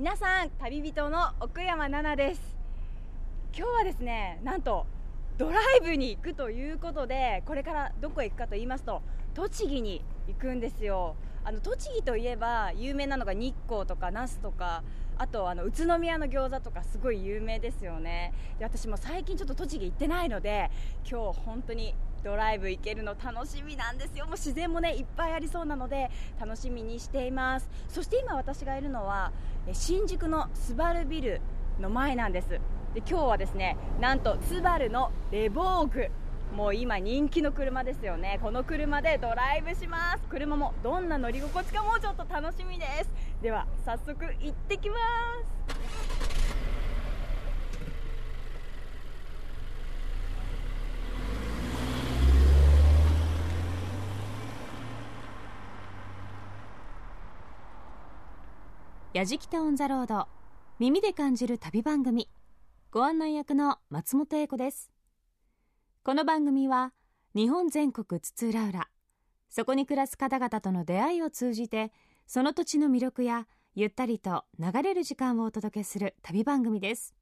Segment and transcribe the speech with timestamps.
[0.00, 2.40] 皆さん旅人の奥山奈々です。
[3.54, 4.86] 今日はですねなんと
[5.36, 9.02] ドライブに行くということでこれからどこへ行くかと言いますと
[9.34, 11.16] 栃木に行くんですよ。
[11.44, 14.82] あの栃木といえば有名なのが日光とか那須とか
[15.18, 18.32] あとあの宇都宮の餃子とかすごい有名ですよね。
[18.58, 20.70] で私も最近ちょっと栃木行ってないので
[21.06, 24.26] 今日本当にドライブ行けるの楽しみなんですよ。
[24.26, 27.68] もう自然もねいっぱいありそうなので楽しみにしています。
[27.88, 29.32] そして今私がいるのは
[29.72, 31.40] 新宿のスバルビル
[31.80, 32.48] の前なんです。
[32.48, 32.58] で
[32.98, 36.08] 今日はですねなんとスバルのレボーグ。
[36.54, 38.40] もう今人気の車ですよね。
[38.42, 40.24] この車でドライブします。
[40.28, 43.10] 車もどんな乗り心地かもちょっと楽しみです。
[43.40, 46.59] では早速行ってきます。
[59.12, 60.28] やじきたオンザロード。
[60.78, 62.28] 耳で感じる旅番組。
[62.92, 64.92] ご案内役の松本英子です。
[66.04, 66.92] この番組は
[67.34, 68.86] 日本全国津々浦々。
[69.48, 71.90] そこに暮らす方々との出会いを通じて
[72.28, 77.12] その土地の魅力やゆったりと流れる時間をお届けする旅番組です。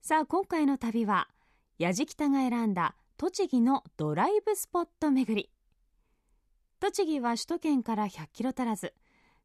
[0.00, 1.28] さあ今回の旅は
[1.76, 5.50] やじきたが選んだ栃木のドライブスポット巡り。
[6.80, 8.94] 栃木は首都圏から100キロ足らず。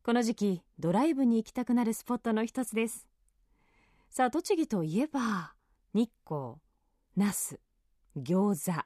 [0.07, 3.05] この時期ドライブに行きたくなるスポットの一つです。
[4.09, 5.51] さあ栃木といえば
[5.93, 6.53] 日光
[7.17, 7.57] 那須
[8.17, 8.85] 餃子。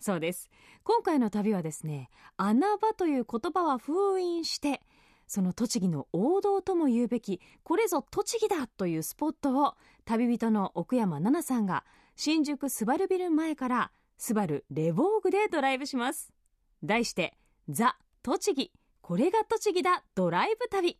[0.00, 0.50] そうです。
[0.84, 4.82] 今回の旅はですね穴場という言葉は封印して
[5.26, 11.86] その栃木の王道とも言うべきこれぞ栃木だというスポットを旅人の奥山奈々さんが
[12.16, 16.34] 新宿スバルビル前からスバルレボーグでドライブします。
[16.84, 17.38] 題して
[17.70, 18.79] ザ・栃木。
[19.02, 20.98] これが栃木だドライブ旅。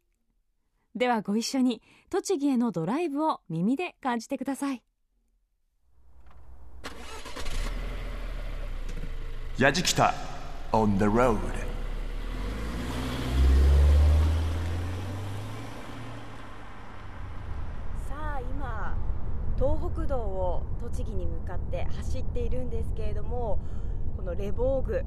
[0.95, 4.83] ではご一緒に栃木へのドライブを耳で感じてください。
[9.59, 10.15] やじきた
[10.73, 11.37] on the road.
[18.09, 18.97] さあ今
[19.57, 23.59] 東北道を栃木に向かって走っているんですけれども
[24.17, 25.05] このレボーグ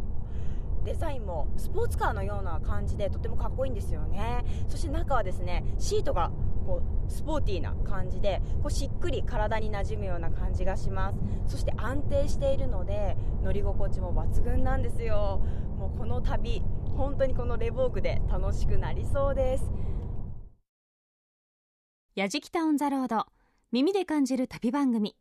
[0.83, 4.43] デザインもスポーツカーのような感じでとてもかっこいいんですよね。
[4.67, 6.31] そして中はですねシートが
[6.65, 11.17] こうスポーティーな感じでこうしっくり体に馴染むような感じがします。
[11.47, 15.41] そして安定しているので乗り心地も抜群なんですよ。
[15.77, 16.61] もうこの旅
[16.95, 19.71] 本当にこのレボーグで楽しくなりそうです。
[22.15, 23.25] やじきたオンザロード
[23.71, 25.15] 耳で感じる旅番組。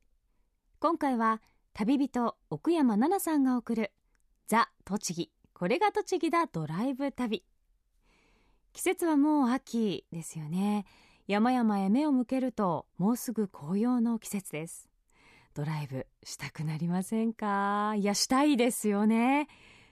[0.78, 1.40] 今回は
[1.72, 3.92] 旅人奥山奈々さんが送る
[4.46, 5.41] ザ・栃木。
[5.62, 7.44] これが栃木だドライブ旅。
[8.72, 10.84] 季節はもう秋ですよね。
[11.28, 14.88] 山々へ目を向けるともうすぐ紅葉の季節です。
[15.54, 17.94] ドライブしたくなりませんか？
[17.96, 19.46] いやしたいですよね。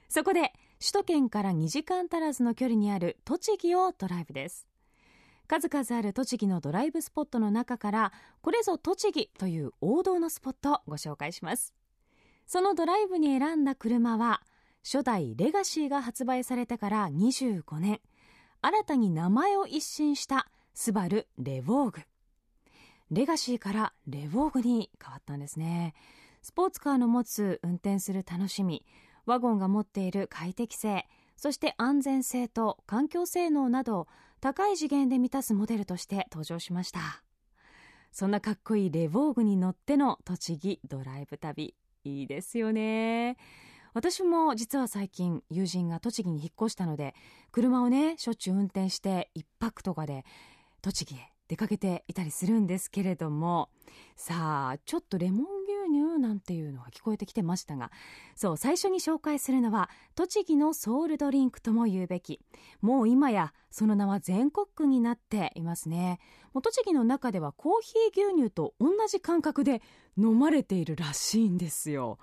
[0.08, 4.66] そこで首都圏から2時間足らずの距離にある栃木をドライブです。
[5.46, 11.72] 数々ある栃木のドライブスポットの中からこれぞ栃木という王道のスポットをご紹介します。
[12.48, 14.42] そのドライブに選んだ車は
[14.82, 18.00] 初代レガシーが発売されてから25年。
[18.62, 22.00] 新たに名前を一新したスバルレボーグ。
[23.10, 25.94] レガシーからレボーグに変わったんですね。
[26.42, 28.84] スポーツカーの持つ運転する楽しみ
[29.26, 34.08] ワゴンが持っている快適性そして安全性と環境性能など
[34.40, 37.22] 高い次元で満たすモデルとして登場しました。
[38.12, 41.74] そんなかっこいいレボーグに乗っての栃木ドライブ旅
[42.04, 43.36] いいですよね。
[43.94, 47.14] 私も実は最近友人が栃木に引っ越したので
[47.52, 50.24] 車をねしょっちゅう運転して一泊とかで
[50.82, 53.70] 栃木へ出かけていたりするんですけれども
[54.14, 57.90] さあちょっとレモン牛乳なんていうのが聞こえてきてましたが
[58.36, 62.38] そう最初に紹介するのは栃木のソウルドリンクとも言うべき
[62.80, 66.18] もう今やその名は全国区になっていますね。
[66.52, 69.82] もう栃木の中ではコーヒー牛乳と同じ感覚で
[70.16, 72.18] 飲まれているらしいんですよ。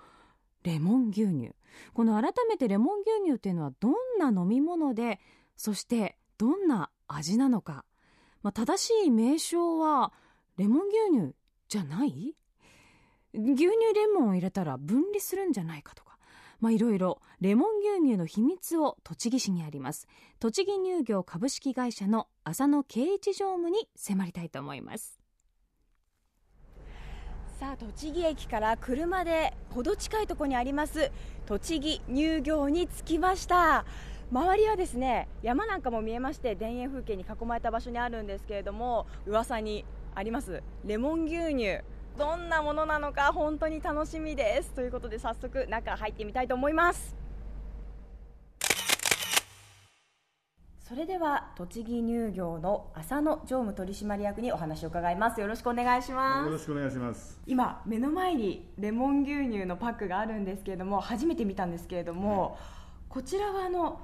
[0.62, 1.52] レモン牛乳。
[1.94, 5.20] この改めてレモン牛乳っていうのはどんな飲み物で
[5.56, 7.84] そしてどんな味なのか、
[8.42, 10.12] まあ、正しい名称は
[10.56, 10.96] レモン牛
[11.26, 11.34] 乳
[11.68, 12.34] じゃない？
[13.34, 16.08] 牛乳レモンを入れたら分離するんじゃないかとか。
[16.70, 20.08] いろいろレモン牛乳の秘密を栃木市にあります。
[20.40, 25.17] 栃木乳業株式会社の浅野圭一常務に迫りたいと思います。
[27.58, 31.10] さあ栃木駅から車でほど近いところにあります
[31.46, 33.84] 栃木乳業に着きました。
[34.30, 39.84] 周りはですね山なんかも見えまして田園風景に囲まれた場所にあるんですけれども噂に
[40.14, 41.80] ありますレモン牛乳。
[42.16, 44.70] どんなものなのか本当に楽しみです。
[44.74, 47.16] ということで早速中入ってみたいと思います。
[50.88, 55.38] それでは栃木乳業の浅野常務取締役にお話を伺います。
[55.38, 56.46] よろしくお願いします。
[56.46, 57.38] よろしくお願いします。
[57.46, 62.56] 今目の前にレモン牛乳のパックがあるんですけれども初めて見たんですけれども、
[63.10, 64.00] こちらはあの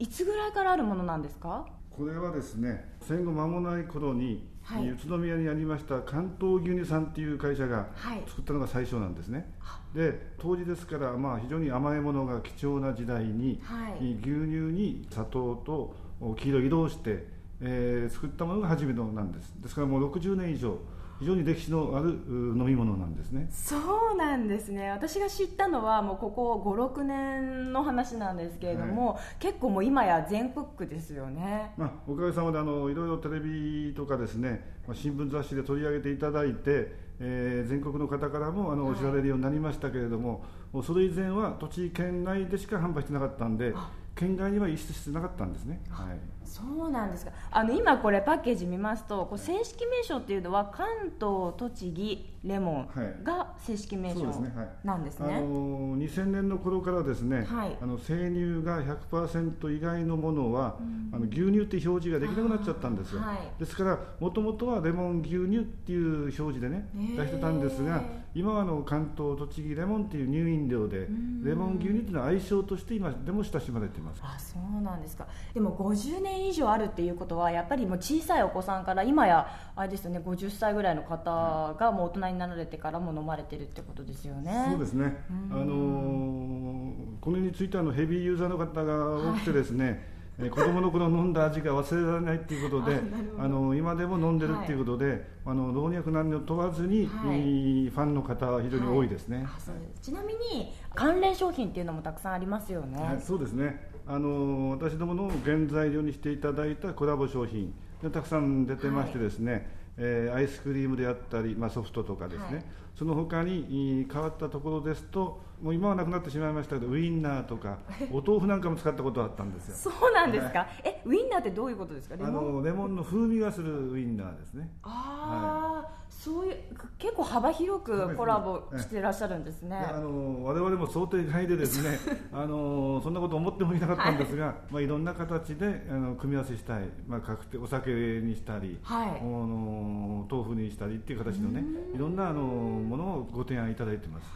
[0.00, 1.68] いつぐらいからあるものなんですか？
[1.96, 4.88] これはですね戦後間もない頃に、はい。
[4.88, 8.22] 宇都宮にありました関東牛乳さんっていう会社がはい。
[8.26, 9.52] 作ったのが最初なんですね、
[9.94, 14.14] で当時ですから、まあ、非常に甘いものが貴重な時代に、はい。
[14.14, 14.32] 牛乳
[14.72, 15.94] に砂糖と
[16.36, 17.26] 黄色い色をして、
[17.60, 19.52] えー作ったものが初めてなんです。
[19.60, 20.78] ですからもう60年以上
[21.20, 23.46] 非常に歴史のあるう飲み物なんですね。
[23.52, 23.76] そ
[24.14, 24.90] うなんですね。
[24.90, 31.72] 私が知ったのはもうここ56年の話なんですけれども、結構もう今や全国区ですよね。
[31.76, 43.90] まあ、おかげさまであのいろいろテレビとかですね、まあ、新聞雑誌で取り上げていただいて、えー全国の方からもあの知られるようになりましたけれども、もうそれ以前は栃木県内でしか販売してなかったんであ。
[44.20, 47.30] 県外には輸出してなかったんですね、はい、そうなんですか。
[47.52, 54.52] あの今これパッケージ見ますとこう正式名称っていうのは関東栃木レモンが正式名称そうですね。
[54.56, 54.66] はい。
[54.66, 57.76] あなんですね、の2000年の頃からですね、はい。
[57.80, 60.76] あの生乳が100%以外のものは、
[61.12, 63.38] あの牛乳って表示ができなくなっちゃったんですよ、はい。
[63.58, 68.02] ですからもともとはレモン牛乳っていう表示でね出してたんですが
[68.34, 71.44] 今はあの関東栃木レモンっていう乳飲料でん。
[71.44, 74.20] レモン牛乳っていうのは愛称として今でも親しまれています。
[74.24, 75.26] あそうなんですか。
[75.52, 79.46] でも50年以上あるっていうことはやっぱりもう小さいお子さんから今や
[79.76, 84.68] あれですよね50歳ぐらいの方がもう大人になられてからも飲まれてるってことですよね。
[84.70, 86.80] そうですね、あのー
[87.20, 90.02] これについてはあのヘビーユーザーの方が多くてですね、
[90.38, 92.98] えー子供の頃飲んだ味が忘れられないっていうことで
[93.38, 97.40] あの今でも飲んでるっていうことで、あの老若男女問わずに、はい。
[97.40, 100.00] えーファンの方は非常に多いですね、あそうです。
[100.00, 107.72] ちなみに関連商品っていうのもたくさんありますよね、はい、そうですねあの私どもの原材料にしていただいたコラボ商品
[108.02, 112.64] がたくさん出てましてですね、えーアイスクリームであったり、まあ、ソフトとかですね、はい
[113.00, 117.78] その他にい変わったところですともう今はなくなってしまいましたけどウインナーとか
[118.12, 119.90] お豆腐なんかも使ったことがあったんですよ。
[119.90, 122.16] そうなんですか、えウインナーってどういうことですか？
[122.16, 122.52] レあモン？
[122.56, 124.70] のレモンの風味がするウインナーですね。
[124.82, 126.56] ああ、そういう
[126.98, 129.70] 結構幅広くコラボしていらっしゃるんですね。
[129.70, 131.98] であの我々も想定外でですね
[132.32, 139.08] あのそんなこと思ってもいなかったんですが、まあ、いろんな形であの組み合わせしたい、まあ、確定お酒にしたり、はい。
[139.20, 141.64] あの豆腐にしたりっていう形のね
[141.94, 142.42] いろんなあの
[142.90, 144.26] ものをご提案いただいてます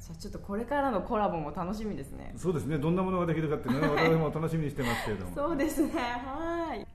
[0.00, 6.86] じゃあちょっとこれからのコラボも楽しみですねそうですねどんなものができるかっていうのは 我々も楽しみにしてますけれどもそうですねはい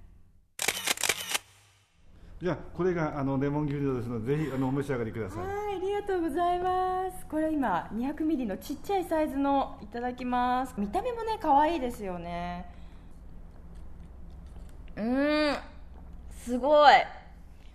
[2.42, 7.26] じゃあこれがあのレモン牛乳ですのでぜひあのお召し上がりくださいはい、ありがとうございます。
[7.28, 10.74] これ今200ミリのちっちゃいサイズのいただきます。
[10.78, 12.66] 見た目もね可愛いですよね。
[14.98, 15.58] うーん、
[16.32, 16.96] すごい。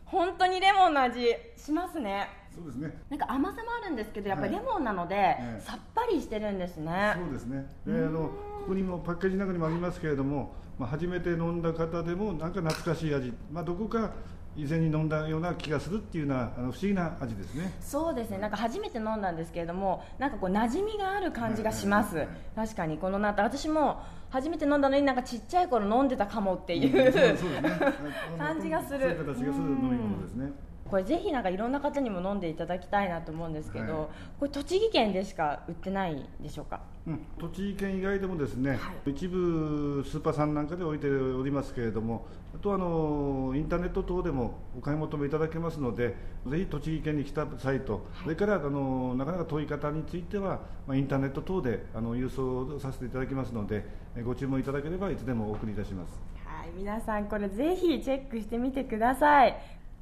[0.05, 2.29] 本当にレモンの味しますね。
[2.59, 3.03] そうですね。
[3.09, 5.61] なんか甘さもあるんですけど、やっぱりはいレモンなので、ええ。
[5.61, 7.15] さっぱりしてるんですね。
[7.17, 7.67] そうですね。
[7.87, 8.33] であのこ
[8.69, 14.13] こにもパッケージの中にもありますけれども、まあ、初めて飲んだ方でもなんか懐かしい味、まあ、どこか
[14.57, 17.73] 以前に飲んだような気がするっていうようなあの不思議な味ですね。
[17.81, 18.39] そうですね。
[18.39, 22.27] なんか初めて飲んだんですけれどもなんかこう馴染みがある感じがします、はい。
[22.27, 27.79] はいはい確かにこのなんか私も初めて飲んだのになんかちっちゃい頃飲んでたかもっていう、そうそうですね。
[28.37, 29.01] 感じがする。
[29.01, 30.51] そういう形がする飲み物ですね
[30.89, 34.07] これぜひなんかいろんな方にも飲んでいただきたいなと思うんですけど、はい。
[34.41, 35.63] これ栃木県でしか？
[35.69, 36.81] 売ってないでしょうか？
[37.07, 46.17] うん、栃木県以外でもですね、は一部スーパーさんなんかで置いておりますけれどもあとはあのインターネット等でもお買い求めいただけますので
[46.47, 56.21] ぜひ栃木県に来た際と、それからあのなかなか遠い方については、まあ、インターネット等であの郵送させていただきますのでえご注文いただければいつでもお送りいたします。
[56.45, 59.57] はい皆さんこれぜひチェックしてみてください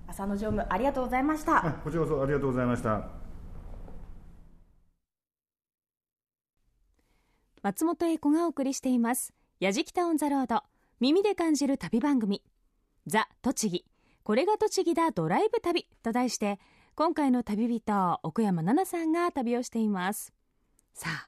[0.09, 1.67] 浅野常務ありがとうございました。
[1.67, 3.09] あこちらこそありがとうございました。
[7.63, 10.63] 松本英子がお送りしています「やじきたオン・ザ・ロード」
[11.01, 12.43] 耳で感じる旅番組
[13.07, 13.85] 「ザ・栃木。
[14.23, 16.61] これが栃木だドライブ旅」と題して
[16.95, 20.33] 今回の旅人奥山奈々さんが旅をしています。
[20.95, 21.27] さあ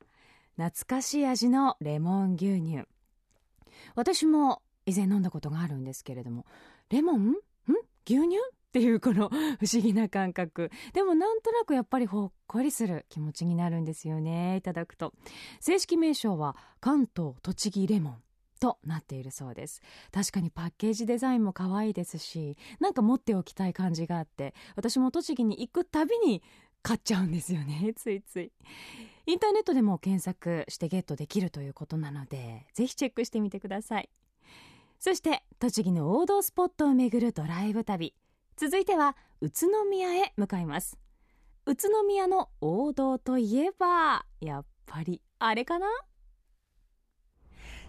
[0.56, 2.84] 懐かしい味のレモン牛乳。
[3.94, 6.46] 私も以前飲んだことがあるんですけれども。
[6.88, 7.30] レモン？
[7.30, 7.34] ん？
[8.06, 8.36] 牛乳？
[8.78, 10.70] っていうこの不思議な感覚。
[10.92, 14.56] でもなんとなくやっぱりほっこりする気持ちになるんですよね。
[14.56, 15.12] いただくと。
[15.58, 18.22] 正式名称は関東栃木レモン
[18.60, 19.82] となっているそうです。
[20.12, 26.40] 確かにパッケージデザインも可愛いですしなんか持っておきたい感じがあって私も栃木に行くたびに
[26.82, 27.92] 買っちゃうんですよね。
[27.98, 28.52] ついつい。
[29.26, 34.08] インターネットでも検索してゲットできるということなのでぜひチェックしてみてください。
[35.00, 38.14] そして栃木の王道スポットを巡るドライブ旅。
[38.60, 40.98] 続いては宇都宮へ向かいます。
[41.64, 45.86] 宇都宮の王道といえばやっぱりあれかな？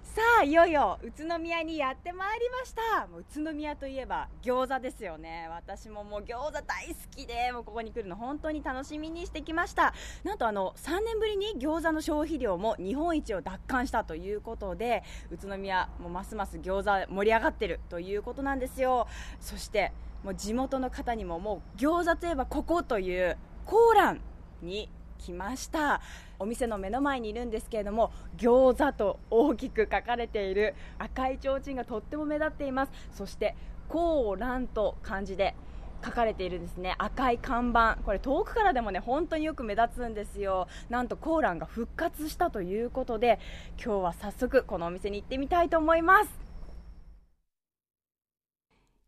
[0.04, 3.08] さあいよいよ宇都宮にやってまいりました。
[3.08, 5.48] もう宇都宮といえば餃子ですよね。
[5.50, 9.96] 私ももう餃子大好きでもうここに来るの本当に楽しみにしてきました。
[10.24, 19.08] なんとあの3年ぶりに餃子の消費量も日本一を奪還したということで宇都宮もうますます餃子盛り上がってるということなんですよ。
[19.40, 19.92] そして
[20.24, 24.22] もう地元の方にももう餃子といえばここというコーラン
[24.62, 26.02] に来ました。
[26.40, 32.92] お店の目の前にいるんですけれども餃子と大きく書かれている赤い提灯がとっても目立っています。
[33.14, 33.56] そして
[33.90, 35.56] コーランと漢字で
[36.04, 36.96] 書かれているんですね。
[36.98, 37.98] 赤い看板。
[38.06, 40.68] これ遠くからでもね本当によく目立つんですよ。
[40.90, 43.40] なんとコーランが復活したということで
[43.84, 46.40] 今日は早速このお店に行ってみたいと思います。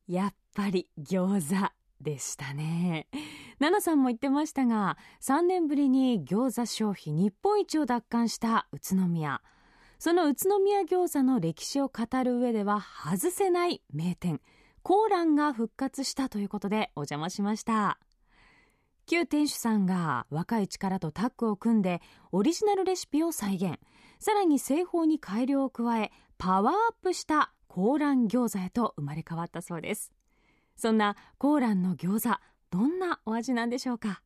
[0.08, 3.08] やっぱり餃子でしたね。
[3.60, 9.42] 奈々さんも言ってましたが3年ぶりに餃子消費日本一を奪還した宇都宮。
[10.00, 14.42] その宇都宮餃子の歴史を語る上では外せない名店
[14.82, 18.00] コーランが復活したということでお邪魔しました。
[19.06, 23.78] 旧店主さんが若い力とタッグを組んでオリジナルレシピを再現。
[24.20, 30.12] さらに製法に改良を加えパワーアップしたコーラン餃子へと生まれ変わったそうです。
[30.82, 32.36] そんなコーランの餃子
[32.72, 34.24] どんなお味なんでしょうか？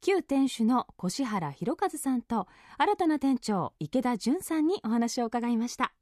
[0.00, 5.92] 旧店主の越原博和さんと新たな店長池田純さんにお話を伺いました。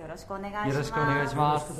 [0.00, 0.68] よろしくお願いします。
[0.70, 1.72] よろしくお願いします。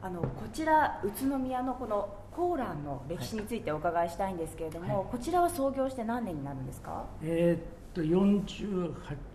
[0.00, 7.04] あのこちら宇都宮のこのコーランの歴史についてお伺いしたいんですけれども、はい、こちらは創業して何年になるんですか？
[7.20, 7.62] えー、っ
[7.92, 8.92] と48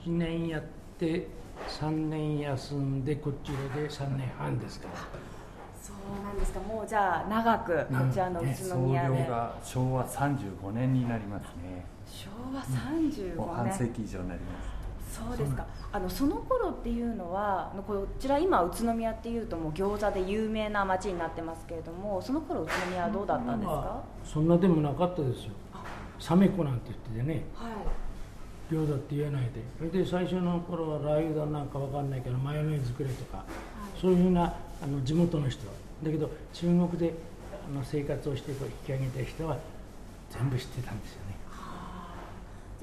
[0.07, 0.63] 年やっ
[0.97, 1.27] て
[1.81, 4.93] 3年休んでこちらで3年半ですから
[5.89, 6.59] そうなんですか。
[6.59, 11.85] もうじゃあ長くこちらの宇都宮で、ね、創業が昭和35年になりますね。
[12.05, 14.69] 昭和35年、うん、半世紀以上になります。
[15.11, 15.65] そうですか。
[15.91, 24.03] あのその頃っていうのはこちら今宇都宮っていうともう餃子で有名な街になってますけれどもその頃宇都宮はどうだったんですか？
[24.23, 25.53] そんなでもなかったですよ。
[26.19, 29.63] サメコなんて言っててね、はい、餃子って言えないで。
[29.77, 33.47] それで最初の頃はラー油だなんかわかんないけどマヨネーズくれとか、はい、
[33.99, 35.65] そういうふうなあの地元の人
[36.03, 37.13] だけど中国で
[37.69, 39.57] あの生活をしてこう引き上げた人は
[40.29, 41.35] 全部知ってたんですよね。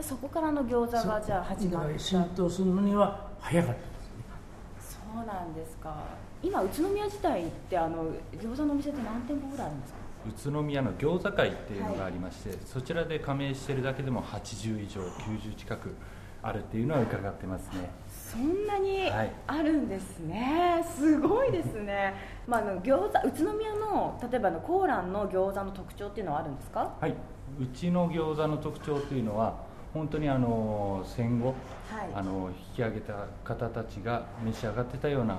[0.03, 1.99] そこからの餃子がじゃあ始まった。
[1.99, 5.97] 浸透するのには早かったですねそうなんですか。
[6.43, 8.05] 今宇都宮自体ってあの
[8.35, 9.99] 餃子のお店って何店舗ぐらいあるんですか？
[10.29, 15.95] 宇都宮の餃子会っていうのがありまして、はい、そちらで加盟してるだけでも80以上90近く
[16.43, 17.91] あるっていうのは伺ってますね
[18.33, 19.09] そんなに
[19.47, 22.15] あるんですね、はい、すごいですね、
[22.47, 26.97] まあ、あの餃子宇都宮の例えばのコーランの餃子の特徴っていうのはあるんですか？
[27.01, 27.15] はい。
[27.61, 29.55] うちの餃子の特徴というのは
[29.95, 31.55] 本当にあの戦後、
[31.89, 33.15] はい、あの引き上げた
[33.45, 35.39] 方たちが召し上がってたような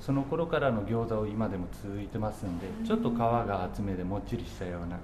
[0.00, 4.98] その頃からの餃子を今でも続いてますんでちょっと皮が厚めでもっちりしたような。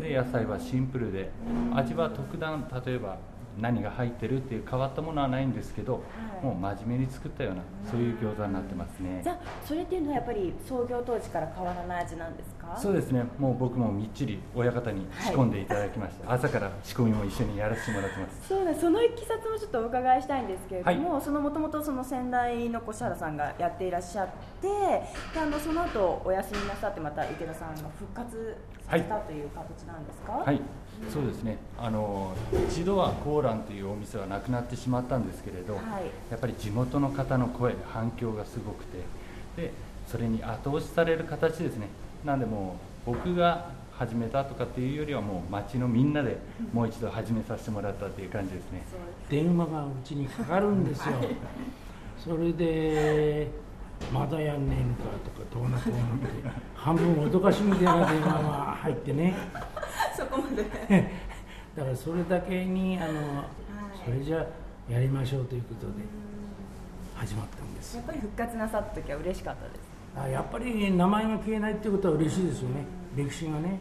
[0.00, 1.30] で野菜はシンプルで
[1.74, 3.18] 味は特段例えば
[3.60, 6.00] 何が入ってるっていう変わったものはないんですけど、は
[6.42, 9.20] い、もう真面目に作ったようなそういう餃子になってますね。
[9.22, 12.76] じゃあそれっていうのはやっぱり創業当時から変わらない味なんですか？
[12.76, 13.24] そうですね。
[13.38, 18.48] もう僕もみっちり親方に仕込んでいただきました、はい、朝から仕込みも一緒にやらせてもらってます。
[18.48, 24.68] そうだそのいきさつもちょっとお伺いしたいんですけれども、はい、そのもともとその先代の越原さんがやっていらっしゃってで
[25.40, 30.32] あのその後お休みなさってまた池田さんが復活させたという形なんですか？
[30.32, 30.60] はい
[31.08, 31.58] そうですね。
[31.78, 32.34] あの
[32.68, 35.84] 一度はコーランというお店はなくなってしまったんですけれど、はい、
[36.30, 38.98] やっぱり地元の方の声反響がすごくて
[39.56, 39.72] で
[40.06, 41.88] それに後押しされる形ですね。
[42.24, 42.76] なんでも
[43.06, 46.38] う僕が始めたとかっていうよりはもう町のみんなで
[46.72, 48.82] もう一度始めさせてもらったっていう感じですね。
[49.28, 51.14] 電話がうちにかかるんですよ。
[52.18, 53.48] それで
[54.12, 56.26] まだやんねんかとかどうなってんのって
[56.74, 59.34] 半分脅かしみたいな電話が入ってね。
[60.16, 60.64] そこまで。
[61.76, 63.46] だからそれだけにあの、はい、
[64.04, 64.44] それじゃ
[64.88, 65.92] やりましょうということで
[67.14, 67.96] 始まったんです。
[67.96, 69.90] やっぱり復活なさった時は嬉しかったです。
[70.16, 72.84] あやっぱり名前が消えないっていうことは嬉しいですよね。
[73.16, 73.78] 歴史がね。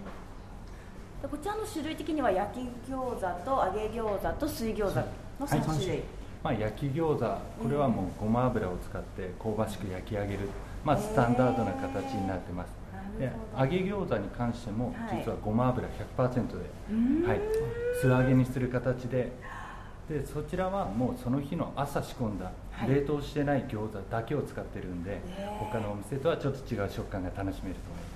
[1.27, 4.95] こちらの種類的には焼き餃子と揚げ餃子と水餃子
[5.39, 6.03] の3種類、はい、
[6.43, 7.25] まあ、焼き餃子
[7.61, 10.39] これはもうごま油を使って香ばしく焼き上げる、
[10.85, 12.69] まあ、スタンダードな形になってます。
[13.19, 17.41] で揚げ餃子に関しても実はごま油100%で、はい、
[18.01, 19.31] 素揚げにする形で。
[20.09, 22.51] でそちらはもうその日の朝仕込んだ
[22.87, 25.21] 冷凍してない餃子だけを使ってるんで、
[25.59, 28.08] 他のお店とはちょっと違う食感が楽しめると思います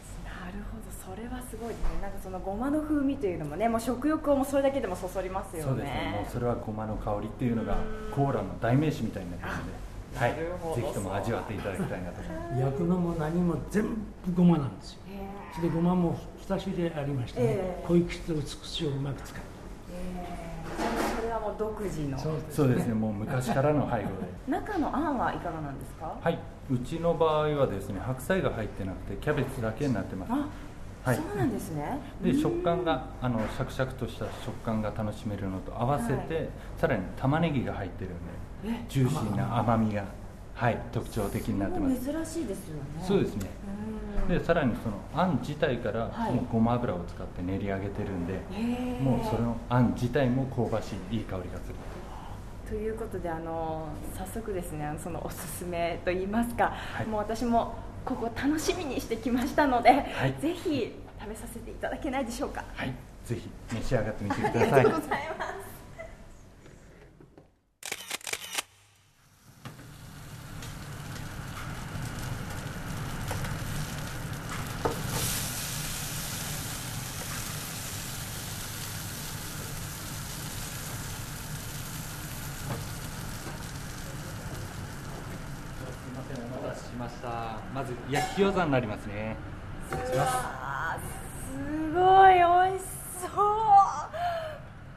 [1.04, 2.02] それはすごいですね。
[2.02, 5.70] なんかそのごまの風味というのもねもう食欲をもそれだけでもそそりますよね。
[5.70, 6.16] そうですね。
[6.16, 7.76] もうそれはごまの香りっていうのが
[8.16, 9.84] コーラの代名詞みたいになってるので
[10.14, 12.22] はい、ぜひとも味わっていただきたいなと。
[12.22, 15.00] 思います焼くのも何も全部ごまなんですよ。
[15.56, 16.18] それでごまも
[16.48, 19.42] 2種類ありましてね、えー、濃い口と薄口をうまく使って、
[19.92, 20.58] え。
[20.82, 22.18] ー、それはもう独自の。
[22.18, 22.32] そ
[22.66, 22.88] うです。
[22.88, 22.94] ね。
[22.94, 24.14] もう昔からの配合で。
[24.48, 26.16] 中のあんはいかがなんですか？
[26.22, 26.40] はい。
[26.72, 30.32] うちの場合はですね白菜が入ってなくてキャベツだけになってます
[31.04, 32.00] はい、そうなんですね。
[32.24, 40.06] で食感があのシャクシャクとした食感が楽しめるのと合わせて、はい、さらに玉ねぎが入ってるんでジューシーな甘みが
[40.56, 42.06] はい特徴的になってます。
[42.06, 43.04] 珍しいですよね。
[43.06, 43.50] そうですね。
[44.30, 51.76] でさらにそのあん自体からもうごま油を使って練り上げてるんで、はい、もうそのあん自体も香ばしいいい香りがする。
[52.70, 62.64] ということであの早速ですねそのおすすめといいますか、はい、もう私もここ楽しみにしてきましたので、はい、ぜひ食べさせていただけないでしょうか。
[62.74, 62.94] はい。
[63.26, 64.62] ぜひ召し上がってみてください。
[64.62, 65.73] ありがとうございます
[88.34, 89.36] まず焼き餃子になりますね。
[89.90, 89.96] す
[91.94, 92.42] ごい美
[92.74, 92.82] 味し
[93.22, 93.32] そう。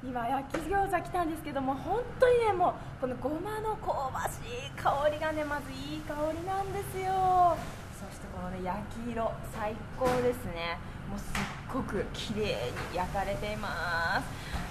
[0.08, 4.38] 今焼き餃子来たんですけども本当にねもうこのごまの香ばし
[4.68, 7.56] い香りがねまずいい香りなんですよ。
[8.00, 10.78] そしてこのね焼き色最高ですね。
[11.10, 11.28] もうすっ
[11.72, 14.24] ごく綺麗に焼かれています。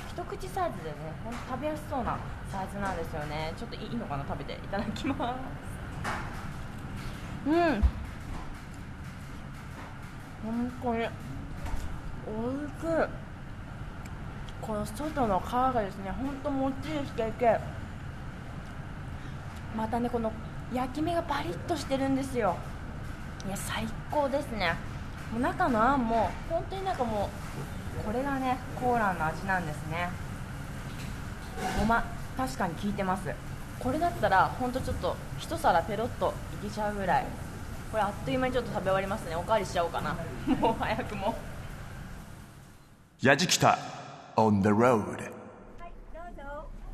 [0.09, 2.17] 一口サイズでね本当食べやすそうな
[2.51, 3.53] サイズなんですよね。
[3.57, 5.35] ちょっといいのかな食べていただきま
[7.45, 7.49] す。
[7.49, 7.83] うん
[10.45, 10.99] 本当に。
[11.01, 11.09] おいし
[12.83, 13.07] い。
[14.61, 17.59] この外の皮がですね本当もっちりしていて
[19.77, 20.31] またねこの
[20.73, 22.55] 焼き目がパリッとしてるんですよ。
[23.45, 24.73] いや最高ですね。
[25.31, 27.29] もう中のあんも本当になんかも
[28.01, 30.09] うこれがねコーラの味なんですね。
[31.79, 32.03] ごま
[32.35, 33.29] 確かに効いてます。
[33.79, 37.25] これだったらほんとちょっと一皿ペロッといけちゃうぐらい。
[37.95, 40.17] これあっという間にちょっと食べ終わりますねおかわりしちゃおうかな
[40.59, 41.33] もう早くも
[43.21, 43.79] やじきた
[44.35, 45.31] on the road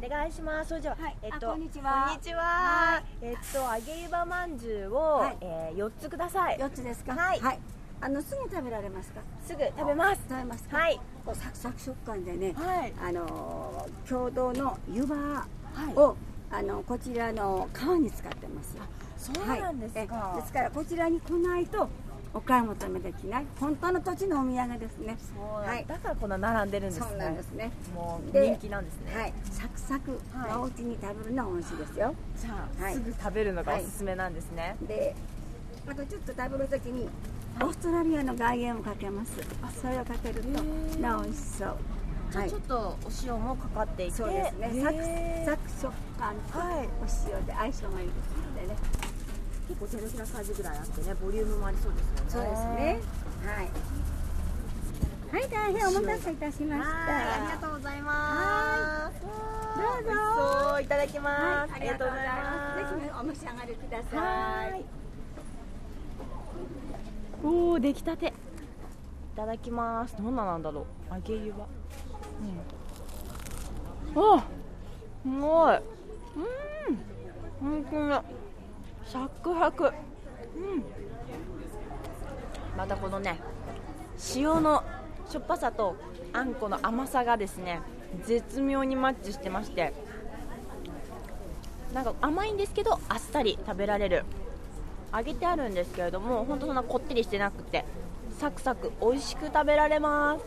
[0.04, 0.70] お願いします。
[0.70, 2.06] それじゃあ、はい、えっと、こんにちは。
[2.08, 2.42] こんにちは。
[2.42, 6.58] はい、えっと、揚げ湯葉まんじゅうを、はい、えー、四つください。
[6.60, 7.14] 四つですか？
[7.14, 7.40] はい。
[7.40, 7.60] はい、
[8.02, 9.22] あのすぐ食べられますか？
[9.46, 10.22] すぐ食べます。
[10.28, 11.00] 食べますはい。
[11.24, 12.54] こうサクサク食感でね。
[12.54, 12.94] はい。
[13.00, 15.46] あの共同の湯葉
[15.96, 16.16] を、はい、
[16.52, 18.76] あのこちらの皮に使ってます。
[19.22, 21.88] そうなんですか、はい、ですからこちらに来ないと
[22.34, 23.46] お買い求めできない。
[23.60, 25.18] 本当の土地のお土産ですね。
[25.38, 27.08] はい、だからこんな並んでるんですね。
[27.10, 27.72] そうなんですね。
[27.94, 29.14] もう人気なんですね。
[29.14, 29.34] はい。
[29.52, 32.16] サクサク、はい、お家に食べるのは美味しいですよ。
[32.38, 35.14] じゃあ、はい、すぐ食べるのがおすすめなんですね、で
[35.86, 37.10] あとちょっと食べるときに
[37.60, 39.34] オーストラリアの岩塩をかけます。
[39.82, 40.48] それをかけると
[41.02, 41.78] なお美味しそう。
[42.32, 45.44] じゃあちょっとお塩もかかっていて、そうですね。
[45.46, 49.11] サクサク食感とお塩で相性がいいですのでね
[49.72, 52.28] 結構手のひらサイズぐらいあってねボリュームもありそうですよね。
[52.28, 53.00] そうですね。
[53.46, 53.70] はい。
[55.32, 57.08] はい大変お待たせいたしました。
[57.08, 59.22] ありがとうございます。
[59.22, 60.14] どう
[60.74, 60.80] ぞ。
[60.82, 63.00] いただきます、はい、ありがとうございます。
[63.00, 64.84] ぜひお召し上がりください。
[67.46, 68.28] おお出来たて。
[68.28, 68.32] い
[69.38, 70.18] ただきます。
[70.18, 71.14] どんななんだろう。
[71.16, 71.66] 揚げ湯は。
[74.16, 74.22] うん。
[74.38, 74.44] あ
[75.24, 75.78] すごい。
[75.78, 75.84] うん。
[77.62, 78.24] 本当だ
[79.12, 79.84] サクサク。
[79.84, 79.92] うん。
[82.78, 83.40] またこのね
[84.36, 84.84] 塩の
[85.30, 85.98] しょっぱさと
[86.32, 87.82] あんこの甘さがですね
[88.26, 89.94] 絶妙にマッチしてまして
[91.94, 94.24] なんか甘いんですけどあっさり食べられる。
[95.14, 97.84] 揚げてあるんですけれども本当そんなこってりしてなくて
[98.40, 100.46] サクサク美味しく食べられます。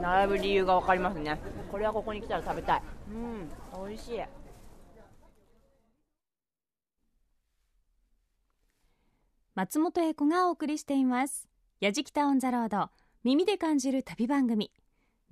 [0.00, 1.38] 並ぶ理由が分かりますね。
[1.70, 2.82] これはここに来たら食べたい。
[3.12, 4.20] うん美味しい。
[9.58, 11.48] 松本英子がお送りしています。
[11.80, 12.90] やじきたオンザロード
[13.24, 14.70] 耳で感じる旅番組。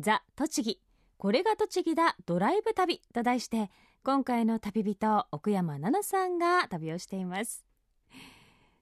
[0.00, 0.82] ザ・栃木。
[1.16, 3.70] これが栃木だドライブ旅と題して
[4.02, 7.64] 今回の旅人奥山奈々さんが旅をしています。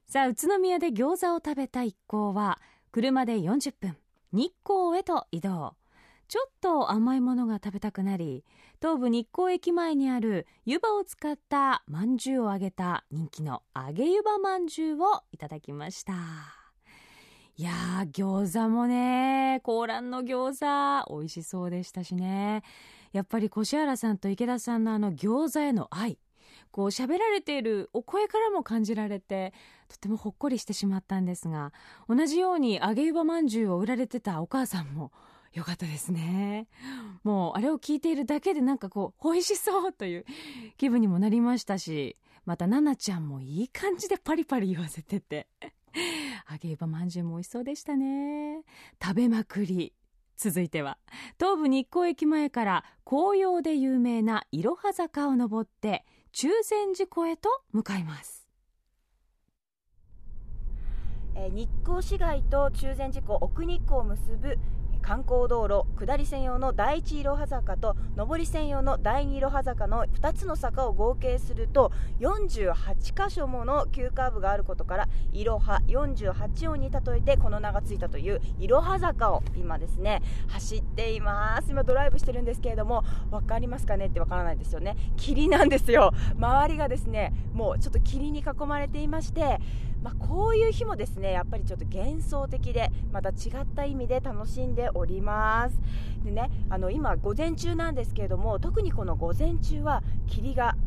[0.07, 2.59] さあ宇都宮で餃子を食べた一行は
[2.91, 3.97] 車で40分
[4.31, 5.75] 日光へと移動。
[6.27, 8.43] ちょっと甘いものが食べたくなり
[8.81, 16.13] 東武日光駅前にある湯葉を使ったまんじゅうを揚げた人気の揚げ湯葉まんじゅうをいただきました。
[17.57, 20.65] いやー餃子もね高蘭の餃
[21.05, 22.63] 子美味しそうでしたしね。
[23.13, 26.17] やっぱり越原さんと池田さんのあの餃子への愛
[26.71, 29.53] こう喋られているお声からも感じられて
[29.87, 31.71] とてもほっこりしてしまったんですが
[32.09, 35.13] 同じように揚げ湯葉まんじゅうを売られてたお母さんも
[35.55, 36.67] よかったですね。
[37.23, 40.25] もうあれを聞いているだけでなんかこう美味しそうという
[40.77, 45.47] 気分にもなりましたしまた奈々ちゃんもいい感じでパリパリ言わせてて。
[46.51, 48.63] 揚げ湯葉まんじゅうも美味しそうでしたね。
[49.01, 49.93] 食べまくり
[50.35, 50.97] 続いては。
[51.39, 58.45] 東武日光駅前から紅葉で有名ないろは坂を登って中禅寺湖へと向かいます。
[61.37, 64.57] え日光市街と中禅寺湖奥日光を結ぶ
[65.05, 81.69] 観光道路下り専用の第一いろは坂と上り専用の第二いろは坂の2つの坂を合計すると48箇所もの急カーブがあることからいろは48音に例えてこの名がついたといういろは坂を今ですね走っています。
[81.69, 84.07] 今ドライブしてるんですけれども分かりますかね？
[84.07, 84.95] って分からないですよね。
[85.17, 86.13] 霧なんですよ。
[86.35, 89.59] 周りがですねもうちょっと霧に囲まれていまして
[90.05, 95.81] まあ、こういう日もですねやっぱりちょっと幻想的でまた違った意味で楽しんでおります。
[96.23, 100.77] でねあの今午前中なんですけれども特にこの午前中は霧が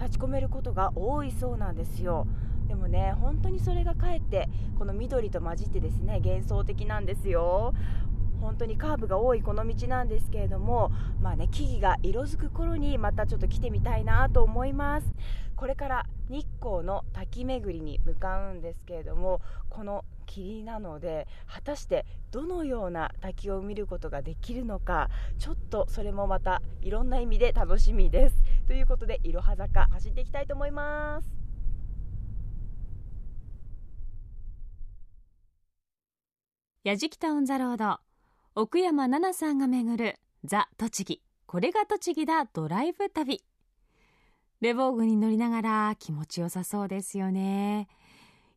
[0.00, 2.28] 立ち込めることが多いそうなんですよ。
[2.68, 7.74] でもね本当にそれがかえってこの緑と混じってですね幻想的なんですよ。
[8.40, 15.12] 本当にカーブが多いこの道なんですけれども、まあね、木々が色づく頃にまたちょっと来てみたいなと思います。
[15.58, 28.36] これから日光の滝巡りに向かうんですけれどもこの霧なので果たしてどのような滝を見ることができるのかちょっとそれもまたいろんな意味で楽しみです。
[28.68, 31.28] ということでいろは坂走っていきたいと思います。
[36.84, 38.07] やじきたオンザロード。
[38.60, 41.22] 奥山奈々さんが巡るザ・栃木。
[41.46, 43.44] これが栃木だドライブ旅。
[44.60, 47.86] レボーグに乗りながら気持ちよさそうですよね。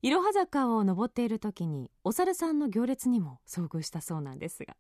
[0.02, 4.76] いろは坂を登っている時にお猿さんの行列にも遭遇したそうなんですが。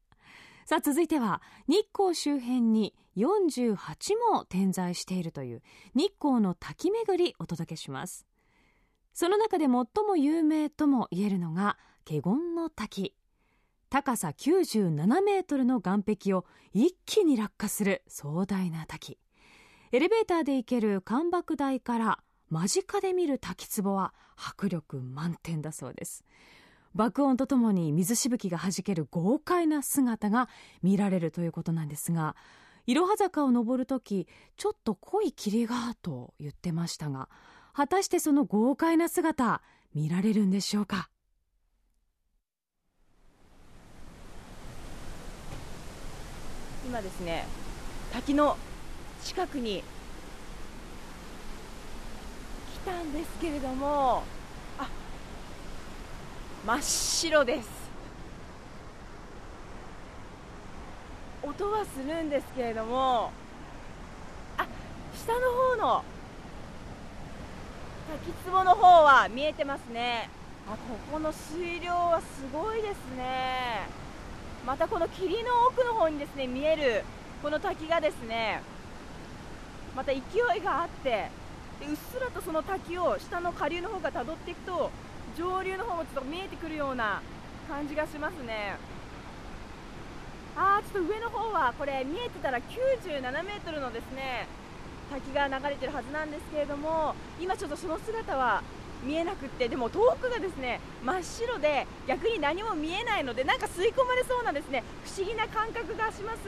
[0.65, 3.75] さあ続いては日光周辺に48
[4.33, 5.61] も点在しているという
[5.93, 8.25] 日光の滝巡りお届けします。
[9.13, 9.85] その中で最も
[10.17, 13.13] 有名とも言えるのが華厳の滝。
[13.91, 19.17] 高さ97メートルの岸壁を一気に落下する壮大な滝。
[19.91, 26.23] エレベーターで行ける干爆台から間近で見る滝壺は迫力満点だそうです。
[26.95, 30.47] 爆音とともに水しぶきがはじける豪快な姿が
[30.81, 32.37] 見られるということなんですが
[32.87, 34.25] いろは坂を登るとき
[34.55, 37.27] ちょっと濃い霧がと言ってましたが
[37.73, 39.61] 果たしてその豪快な姿
[39.93, 41.10] 見られるんでしょうか？
[46.91, 47.47] 今ですね
[48.11, 48.57] 滝の
[49.23, 49.83] 近くに来
[52.85, 54.23] たんですけれども
[54.77, 54.89] あ
[56.67, 57.69] 真っ白です。
[61.43, 63.31] 音はするんですけれども
[64.57, 64.67] あ
[65.15, 66.03] 下の方の
[68.25, 70.29] 滝壺の方は見えてますね。
[70.67, 70.77] あこ
[71.09, 74.00] この水量はすごいですね。
[74.65, 77.03] またこの霧の奥の方にですね見える
[77.41, 78.61] この滝がですね
[79.95, 81.29] また勢いがあって
[81.79, 84.91] でうっすらとその滝を下の下流の方がたどっていくと
[85.37, 87.21] 上流の方もちょっと見えてくるような
[87.67, 88.75] 感じがしますね。
[90.55, 94.47] あーちょっと上の方はこれ見えてたら97メートルのですね
[95.09, 98.61] 滝が流れてるはずなんですけれども今ちょっとその姿は
[99.03, 106.39] 見えなくってでも遠くがですね真っ白で逆に何も見えないのでなんか吸い込まれそうなですね不思議な感覚がします。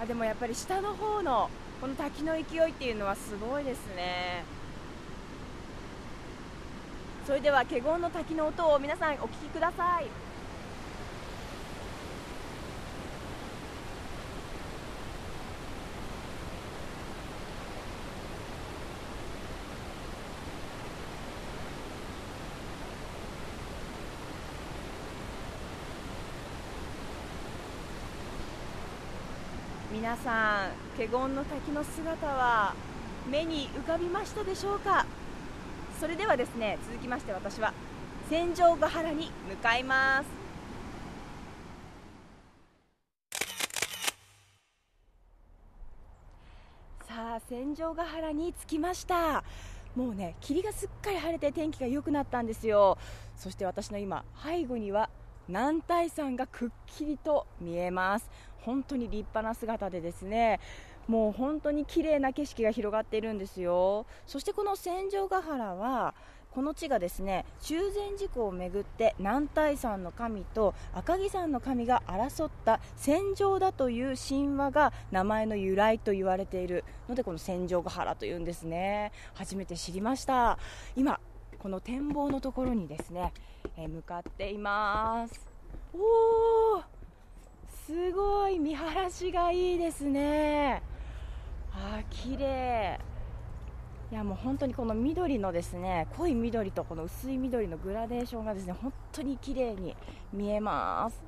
[0.00, 4.44] あでもやっぱり下の方のこの滝の勢いっていうのはすごいですね。
[7.26, 10.29] それでは華厳の滝の音を皆さんお聞きください。
[30.10, 32.74] 皆さん華厳の滝の姿は
[33.30, 35.06] 目に浮かびましたでしょうか？
[36.00, 37.72] それではですね続きまして私は
[38.28, 40.26] 戦場ヶ原に向かいます。
[47.06, 49.44] さあ戦場ヶ原に着きました。
[49.94, 52.98] もうね霧がすっかり晴れて天気が良くなったんですよ。
[53.36, 55.08] そして私の今背後には
[55.48, 58.28] 男体山がくっきりと見えます。
[58.64, 60.60] 本当に立派な姿でですね
[61.06, 64.06] もう本当に綺麗な景色が広がっているんですよ。
[64.26, 66.14] そしてこの戦場ヶ原は
[66.52, 79.12] この地がですね中禅寺湖をめぐって南大山の神と赤城山の神が争った戦場だという神話が名前の由来と言われているのでこの戦場ヶ原というんですね。
[79.34, 80.58] 初めて知りました。
[80.96, 81.20] 今
[81.58, 83.32] この展望のところにですね、
[83.76, 85.46] え向かっています。
[85.92, 86.99] おー
[87.90, 90.80] すごい見晴らしがいいですね。
[91.72, 93.00] あ綺麗。
[94.12, 99.96] いやもう本当にこの緑のですね濃い緑とこの薄い緑のグラデーションがですね本当に綺麗に
[100.32, 101.20] 見えます。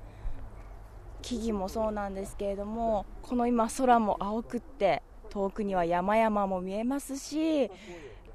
[1.20, 7.70] 木々もそうなんですけれどもこの今空も青くって遠くには山々も見えますし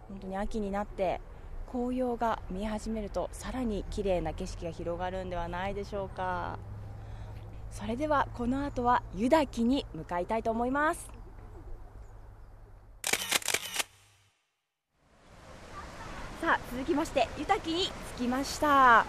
[0.09, 1.21] 本当に秋になって
[1.71, 6.59] 紅葉が見え始めるとさらに綺麗な景色が広がるんではないでしょうか。
[7.77, 11.07] それではこの後は湯滝に向かいたいと思います。
[16.41, 17.85] さあ続きまして湯滝に
[18.17, 19.05] 着きました。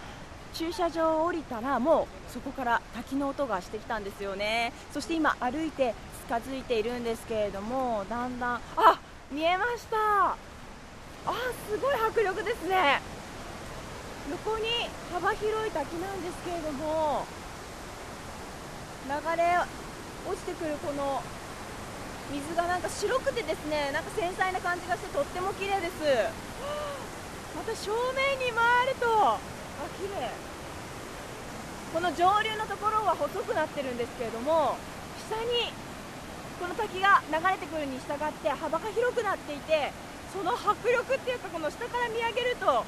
[0.53, 4.71] 駐車場を降りたらもうそこから滝の音がしてきたんですよね。
[4.93, 5.95] そして今歩いて
[6.27, 9.01] 近づいているんですけれどもだんだんあ
[9.31, 9.97] 見えました。
[10.33, 10.37] あ
[11.67, 13.01] すごい迫力ですね。
[14.29, 14.65] 横に
[15.11, 17.25] 幅広い滝なんですけれども
[19.07, 19.55] 流れ
[20.27, 21.21] 落ちてくるこの
[22.31, 25.93] 水がなんか白くてですねなんか繊細な感じがしてとっても綺麗です。
[27.55, 29.39] また正面に回るとあ
[29.97, 30.29] 綺麗。
[31.93, 34.77] この上流のところは細くなってるんですけれども
[35.17, 35.73] 下に
[36.61, 39.91] この滝が流れてくるに従って幅が広くなっていて
[40.31, 42.85] その迫力っていうかこの下から見上げると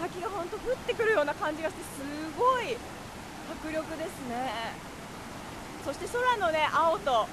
[0.00, 2.00] 滝が本当降ってくるような感じがしてす
[2.38, 2.76] ごい
[3.52, 4.95] 迫力ですね。
[5.86, 7.28] そして空のね青と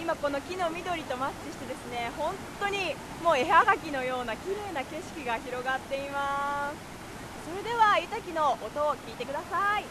[0.00, 6.98] 今この木の緑とマッチしてですね本当にもう絵はがきのような綺麗な景色が広がっています。
[7.48, 9.84] それでは湯滝の音を聞いてください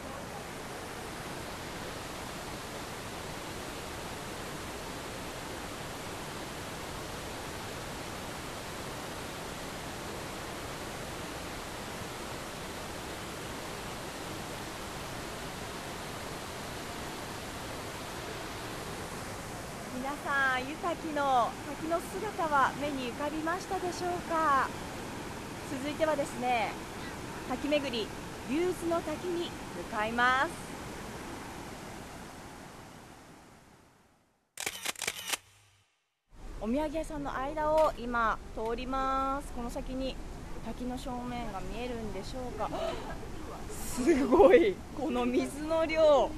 [19.95, 20.59] 皆さ
[21.07, 24.67] 滝の滝の姿は目に浮かびましたでしょうか？
[25.71, 26.71] 続いてはですね
[27.47, 28.07] 滝巡り
[28.51, 29.49] 竜頭の滝に
[29.89, 30.49] 向かいます。
[36.59, 39.53] お土産屋さんの間を今通ります。
[39.53, 40.13] この先に
[40.65, 42.69] 滝の正面が見えるんでしょうか？
[43.69, 46.29] すごいこの水の量。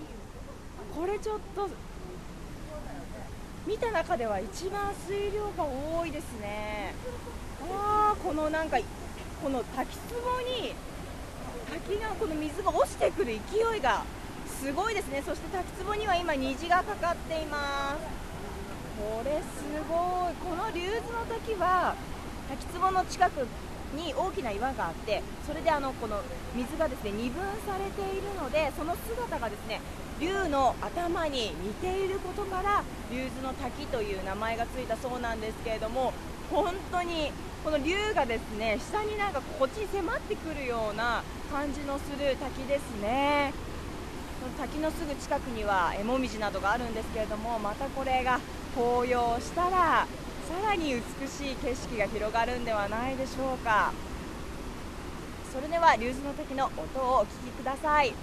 [0.96, 1.68] これちょっと
[3.68, 6.94] 見た中では一番水量が多いですね。
[7.72, 8.78] あこのなんか
[9.44, 10.74] この滝壺に
[11.70, 14.04] 滝がこの水が落ちてくる勢いが
[14.48, 15.22] すごいですね。
[15.26, 18.02] そして滝壺には今虹がかかっています。
[19.00, 20.34] これすごい。
[20.36, 21.96] この竜頭の滝は
[22.50, 23.48] 滝壺の近く
[23.96, 26.22] に大きな岩があってそれであのこの
[26.56, 29.82] 水がですね二分されているのでその姿がですね
[30.20, 36.14] 竜の頭に似ていることから竜頭の滝という名前がついたそうなんですけれども
[36.52, 37.32] 本当に
[37.64, 43.54] この竜がですね下になんかこっちに迫ってくるような感じのする滝ですね。
[44.58, 48.40] 滝のすぐ近くにはえもみじなどがあるんですけれどもまたこれが
[48.74, 50.08] 紅葉したら
[50.50, 53.94] さらに美しい景色が広がるんではないでしょうか。
[55.54, 58.16] それでは竜頭の滝の音をお聞きください。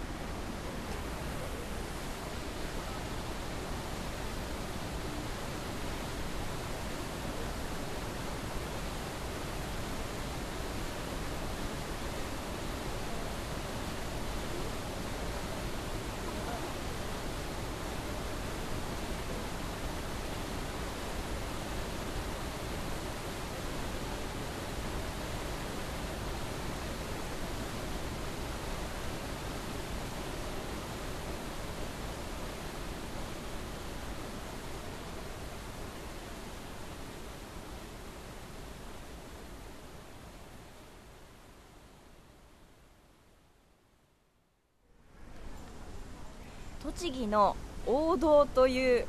[46.99, 47.57] 栃木の
[47.87, 49.05] 王道という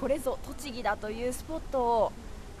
[0.00, 2.12] これぞ栃木だというスポットを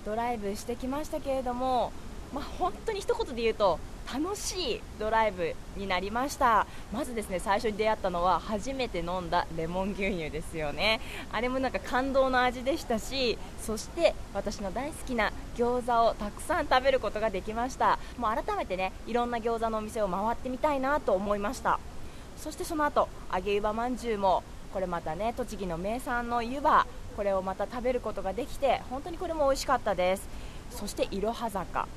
[0.04, 1.92] ドライブしてきましたけれども、
[2.34, 3.78] まあ、本当に一言で言うと
[4.12, 6.66] 楽しいドライブになりました。
[6.92, 11.00] まずですね最初に出会ったのは初めて飲んだレモン牛乳ですよね。
[11.32, 17.98] あれもなんか感動の味でしたしそして私の大好きな餃子をたくさん食べることができました。
[18.18, 21.80] もう改めてねいろんな餃子のお店を回ってみたいなと思いました。
[22.36, 24.44] そしてその後揚げ湯葉まんじゅうも
[24.76, 26.86] これまたね栃木の名産の湯葉
[27.16, 30.28] これをまた食べることができて本当にこれも美味しかったです。
[30.70, 31.88] そしていろは坂。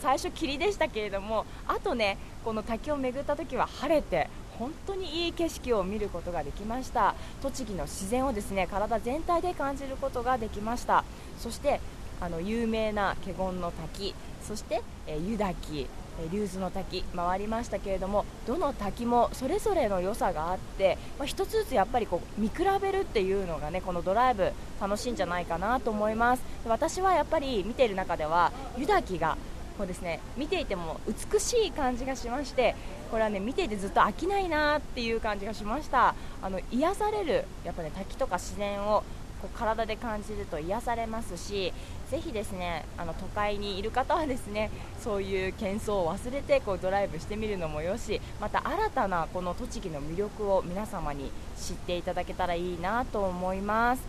[0.00, 7.16] 最初霧でしたけれどもあとねこの滝を巡った時は晴れて本当にいい景色を見ることができました。
[7.42, 11.02] 栃木の自然をですね体全体で感じることができました。
[11.40, 11.80] そして
[12.20, 14.14] あの有名な華厳の滝
[14.46, 15.88] そして、え湯滝。
[16.30, 26.42] 竜頭の滝回りましたけれどもどの滝もそれぞれの良さがあって、まあ、1つずつやっぱりこう見比べるっていうのがねこのドライブ楽しいんじゃないかなと思います。
[26.66, 29.36] 私はやっぱり見ている中では湯滝が
[29.78, 31.00] こうですね見ていても
[31.32, 32.76] 美しい感じがしまして
[33.10, 36.14] これはね見ていてずっと飽きないなっていう感じがしました。
[36.42, 39.02] あの癒されるやっぱね滝とか自然を
[39.42, 41.72] こう体で感じると癒されますし
[42.08, 44.70] ぜひですねあの都会にいる方はですね
[45.02, 54.02] そういう喧騒を忘れてこうドライブしてみるのもよしまた新たなこの栃木の魅力を皆様に知っていただけたらいいなと思います、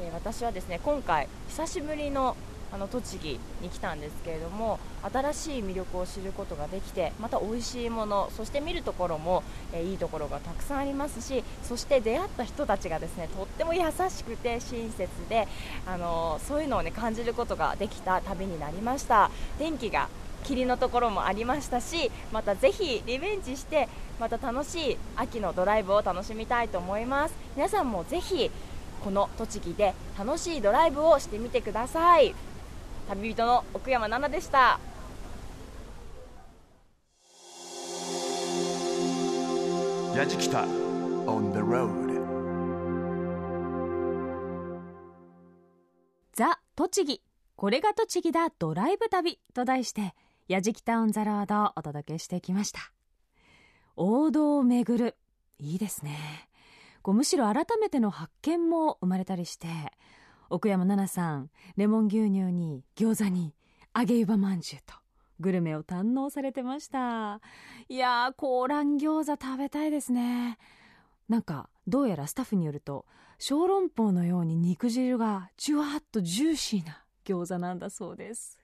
[0.00, 2.36] え、私はですね今回久しぶりの
[2.72, 15.48] あの栃木に来たんですけれども新しい魅力を知ることができてまた美味しいものそして見るところも、え、いいところがたくさんありますしそして出会った人たちがですねとっても優しくて親切で、
[15.86, 19.30] あの、そういうのを、ね、感じることができた旅になりました。
[19.58, 20.08] 天気が
[20.44, 27.34] 霧のところもありましたしまたぜひリベンジしてまた楽しい秋のドライブを楽しみたいと思います。
[27.56, 28.50] 皆さんもぜひ
[29.04, 32.34] この栃木で楽しいドライブをしてみてください。
[33.10, 34.78] 旅人の奥山奈々でした。
[40.16, 40.62] やじきた
[41.26, 42.20] on the road
[46.34, 47.20] ザ・栃木。
[47.56, 50.14] これが栃木だドライブ旅と題して
[50.46, 52.92] やじきたオンザロードをお届けしてきました。
[53.96, 55.16] 王道を巡る。
[55.58, 56.48] いいですね。
[57.02, 59.66] こうむしろ改めての発見も生まれたりして
[60.50, 63.54] 奥山奈々さんレモン牛乳に餃子に
[63.96, 64.94] 揚げ湯葉まんじゅうと
[65.38, 67.40] グルメを堪能されてました。
[67.88, 70.58] いやーコーラン餃子食べたいですね。
[71.28, 73.06] なんかどうやらスタッフによると
[73.38, 78.58] 小籠包のように肉汁がじゅわっとジューシーな餃子なんだそうです。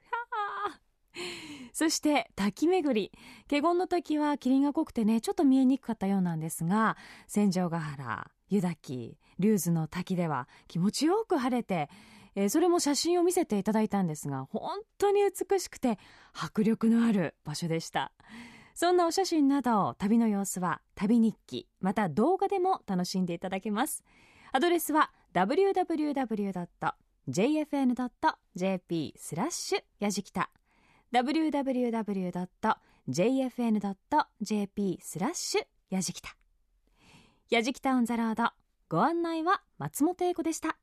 [1.73, 3.13] そして滝巡り。
[3.49, 6.97] 華厳の滝は霧が濃くてねちょっと見えにくかったようなんですが
[7.29, 11.89] 千丈ヶ原湯滝竜頭の滝では気持ちよく晴れて、
[12.35, 15.99] えー、それも写真を見せていただいたんですが本当に美しくて
[16.33, 18.13] 迫力のある場所でした。
[18.75, 24.05] そんなお写真など旅の様子は旅日記また動画でも楽しんでいただけます。
[24.53, 26.85] アドレスは www.jfn.jp
[29.17, 30.51] スラッシュやじきた。
[31.13, 31.79] www.jfn.jp
[35.03, 36.37] スラッシュやじきた。
[37.49, 38.51] やじきたオンザロード。
[38.89, 40.77] ご案内は松本英子でした。